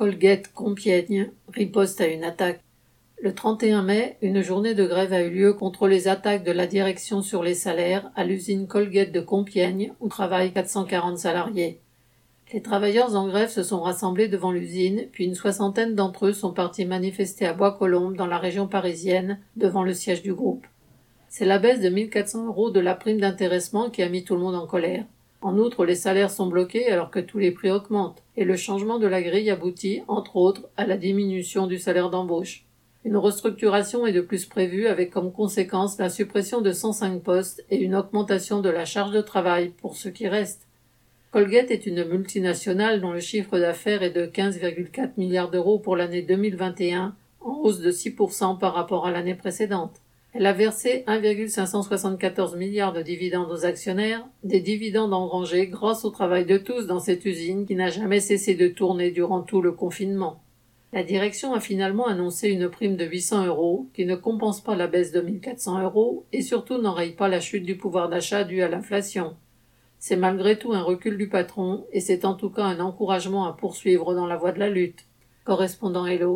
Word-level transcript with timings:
Colgate 0.00 0.50
Compiègne 0.54 1.30
riposte 1.52 2.00
à 2.00 2.06
une 2.06 2.24
attaque. 2.24 2.62
Le 3.20 3.34
31 3.34 3.82
mai, 3.82 4.16
une 4.22 4.40
journée 4.40 4.74
de 4.74 4.86
grève 4.86 5.12
a 5.12 5.20
eu 5.20 5.28
lieu 5.28 5.52
contre 5.52 5.88
les 5.88 6.08
attaques 6.08 6.42
de 6.42 6.52
la 6.52 6.66
direction 6.66 7.20
sur 7.20 7.42
les 7.42 7.52
salaires 7.52 8.10
à 8.16 8.24
l'usine 8.24 8.66
Colgate 8.66 9.12
de 9.12 9.20
Compiègne 9.20 9.92
où 10.00 10.08
travaillent 10.08 10.54
440 10.54 11.18
salariés. 11.18 11.80
Les 12.54 12.62
travailleurs 12.62 13.14
en 13.14 13.28
grève 13.28 13.50
se 13.50 13.62
sont 13.62 13.82
rassemblés 13.82 14.28
devant 14.28 14.52
l'usine, 14.52 15.04
puis 15.12 15.26
une 15.26 15.34
soixantaine 15.34 15.94
d'entre 15.94 16.28
eux 16.28 16.32
sont 16.32 16.54
partis 16.54 16.86
manifester 16.86 17.44
à 17.44 17.52
Bois-Colombes 17.52 18.16
dans 18.16 18.26
la 18.26 18.38
région 18.38 18.66
parisienne 18.66 19.38
devant 19.56 19.82
le 19.82 19.92
siège 19.92 20.22
du 20.22 20.32
groupe. 20.32 20.66
C'est 21.28 21.44
la 21.44 21.58
baisse 21.58 21.80
de 21.80 21.90
1400 21.90 22.46
euros 22.46 22.70
de 22.70 22.80
la 22.80 22.94
prime 22.94 23.20
d'intéressement 23.20 23.90
qui 23.90 24.02
a 24.02 24.08
mis 24.08 24.24
tout 24.24 24.34
le 24.34 24.40
monde 24.40 24.54
en 24.54 24.66
colère. 24.66 25.04
En 25.42 25.56
outre, 25.56 25.86
les 25.86 25.94
salaires 25.94 26.30
sont 26.30 26.46
bloqués 26.46 26.90
alors 26.90 27.10
que 27.10 27.18
tous 27.18 27.38
les 27.38 27.50
prix 27.50 27.70
augmentent, 27.70 28.22
et 28.36 28.44
le 28.44 28.56
changement 28.56 28.98
de 28.98 29.06
la 29.06 29.22
grille 29.22 29.50
aboutit, 29.50 30.02
entre 30.06 30.36
autres, 30.36 30.68
à 30.76 30.86
la 30.86 30.98
diminution 30.98 31.66
du 31.66 31.78
salaire 31.78 32.10
d'embauche. 32.10 32.64
Une 33.04 33.16
restructuration 33.16 34.06
est 34.06 34.12
de 34.12 34.20
plus 34.20 34.44
prévue 34.44 34.86
avec 34.86 35.10
comme 35.10 35.32
conséquence 35.32 35.98
la 35.98 36.10
suppression 36.10 36.60
de 36.60 36.72
105 36.72 37.22
postes 37.22 37.64
et 37.70 37.78
une 37.78 37.94
augmentation 37.94 38.60
de 38.60 38.68
la 38.68 38.84
charge 38.84 39.12
de 39.12 39.22
travail 39.22 39.70
pour 39.70 39.96
ceux 39.96 40.10
qui 40.10 40.28
restent. 40.28 40.66
Colgate 41.30 41.70
est 41.70 41.86
une 41.86 42.04
multinationale 42.04 43.00
dont 43.00 43.12
le 43.12 43.20
chiffre 43.20 43.58
d'affaires 43.58 44.02
est 44.02 44.10
de 44.10 44.26
15,4 44.26 45.12
milliards 45.16 45.50
d'euros 45.50 45.78
pour 45.78 45.96
l'année 45.96 46.20
2021, 46.20 47.14
en 47.40 47.56
hausse 47.60 47.80
de 47.80 47.90
6% 47.90 48.58
par 48.58 48.74
rapport 48.74 49.06
à 49.06 49.10
l'année 49.10 49.34
précédente. 49.34 50.02
Elle 50.32 50.46
a 50.46 50.52
versé 50.52 51.02
1,574 51.08 52.54
milliards 52.54 52.92
de 52.92 53.02
dividendes 53.02 53.50
aux 53.50 53.64
actionnaires, 53.64 54.24
des 54.44 54.60
dividendes 54.60 55.12
engrangés 55.12 55.66
grâce 55.66 56.04
au 56.04 56.10
travail 56.10 56.46
de 56.46 56.56
tous 56.56 56.86
dans 56.86 57.00
cette 57.00 57.24
usine 57.24 57.66
qui 57.66 57.74
n'a 57.74 57.90
jamais 57.90 58.20
cessé 58.20 58.54
de 58.54 58.68
tourner 58.68 59.10
durant 59.10 59.42
tout 59.42 59.60
le 59.60 59.72
confinement. 59.72 60.40
La 60.92 61.02
direction 61.02 61.52
a 61.52 61.60
finalement 61.60 62.06
annoncé 62.06 62.48
une 62.48 62.68
prime 62.68 62.96
de 62.96 63.04
800 63.04 63.46
euros 63.46 63.88
qui 63.92 64.06
ne 64.06 64.14
compense 64.14 64.60
pas 64.60 64.76
la 64.76 64.86
baisse 64.86 65.10
de 65.10 65.20
1400 65.20 65.82
euros 65.82 66.26
et 66.32 66.42
surtout 66.42 66.78
n'enraye 66.78 67.12
pas 67.12 67.28
la 67.28 67.40
chute 67.40 67.64
du 67.64 67.76
pouvoir 67.76 68.08
d'achat 68.08 68.44
due 68.44 68.62
à 68.62 68.68
l'inflation. 68.68 69.36
C'est 69.98 70.16
malgré 70.16 70.58
tout 70.58 70.72
un 70.72 70.82
recul 70.82 71.18
du 71.18 71.28
patron 71.28 71.86
et 71.92 72.00
c'est 72.00 72.24
en 72.24 72.34
tout 72.34 72.50
cas 72.50 72.64
un 72.64 72.80
encouragement 72.80 73.46
à 73.46 73.52
poursuivre 73.52 74.14
dans 74.14 74.26
la 74.26 74.36
voie 74.36 74.52
de 74.52 74.60
la 74.60 74.70
lutte. 74.70 75.06
Correspondant 75.44 76.06
Hello. 76.06 76.28